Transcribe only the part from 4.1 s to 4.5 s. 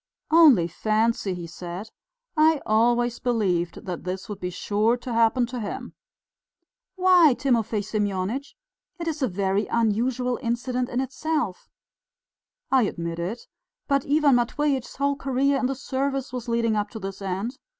would be